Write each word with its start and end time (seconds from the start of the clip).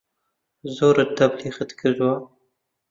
زۆرت 0.75 1.09
تەبلیغات 1.17 1.71
کردوە 1.79 2.13